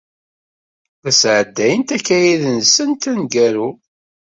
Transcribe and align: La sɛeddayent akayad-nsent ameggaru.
La 1.03 1.11
sɛeddayent 1.21 1.95
akayad-nsent 1.97 3.09
ameggaru. 3.11 3.69